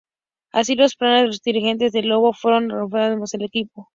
[0.51, 3.87] Así los planes de los dirigentes del "Lobo" fueron de reforzar más el equipo.